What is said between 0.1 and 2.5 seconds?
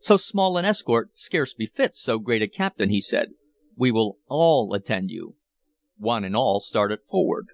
small an escort scarce befits so great a